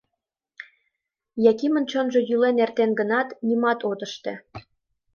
[1.51, 4.33] Якимын чонжо йӱлен эртен гынат, нимат от ыште.